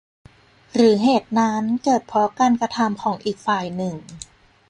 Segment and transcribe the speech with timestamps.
[0.75, 3.95] หรือเหตุนั้นเกิดเพราะการกระทำของอีกฝ่ายหนึ่ง